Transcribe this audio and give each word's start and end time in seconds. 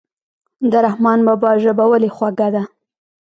د 0.71 0.73
رحمان 0.85 1.19
بابا 1.27 1.51
ژبه 1.63 1.85
ولې 1.91 2.09
خوږه 2.15 2.47
ده. 2.53 2.63